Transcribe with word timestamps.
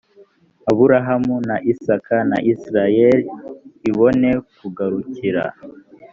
aburahamu 0.69 1.35
na 1.47 1.55
isaka 1.71 2.15
na 2.29 2.37
isirayeli 2.51 3.25
ibone 3.89 4.29
kugarukira 4.57 5.43